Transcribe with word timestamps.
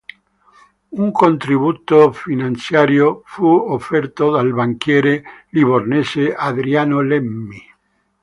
Un 1.01 1.11
contributo 1.11 2.11
finanziario 2.11 3.21
fu 3.23 3.45
offerto 3.45 4.31
dal 4.31 4.51
banchiere 4.51 5.23
livornese 5.51 6.33
Adriano 6.33 7.01
Lemmi. 7.01 7.61